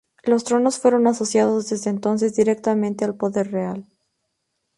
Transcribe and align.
Los 0.23 0.45
tronos 0.45 0.79
fueron 0.79 1.05
asociados 1.05 1.69
desde 1.69 1.91
entonces 1.91 2.35
directamente 2.35 3.05
al 3.05 3.13
poder 3.13 3.51
real. 3.51 3.85